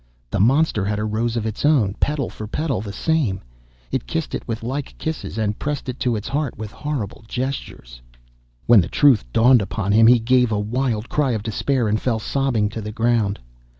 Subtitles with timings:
[0.31, 3.39] The monster had a rose of its own, petal for petal the same!
[3.91, 8.01] It kissed it with like kisses, and pressed it to its heart with horrible gestures.
[8.65, 12.17] When the truth dawned upon him, he gave a wild cry of despair, and fell
[12.17, 13.37] sobbing to the ground.